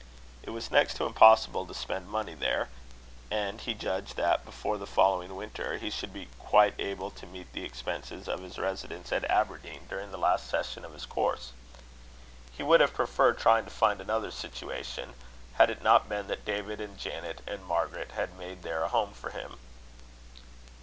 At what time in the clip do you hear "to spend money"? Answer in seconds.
1.67-2.33